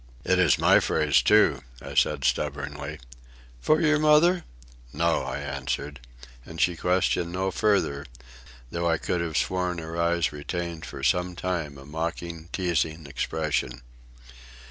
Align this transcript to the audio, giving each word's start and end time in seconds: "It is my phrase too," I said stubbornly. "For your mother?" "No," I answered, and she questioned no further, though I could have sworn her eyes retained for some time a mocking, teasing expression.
"It 0.23 0.39
is 0.39 0.57
my 0.57 0.79
phrase 0.79 1.21
too," 1.21 1.61
I 1.79 1.93
said 1.93 2.23
stubbornly. 2.25 2.99
"For 3.59 3.79
your 3.79 3.99
mother?" 3.99 4.45
"No," 4.91 5.21
I 5.21 5.37
answered, 5.37 5.99
and 6.43 6.59
she 6.59 6.75
questioned 6.75 7.31
no 7.31 7.51
further, 7.51 8.07
though 8.71 8.89
I 8.89 8.97
could 8.97 9.21
have 9.21 9.37
sworn 9.37 9.77
her 9.77 10.01
eyes 10.01 10.33
retained 10.33 10.87
for 10.87 11.03
some 11.03 11.35
time 11.35 11.77
a 11.77 11.85
mocking, 11.85 12.49
teasing 12.51 13.05
expression. 13.05 13.83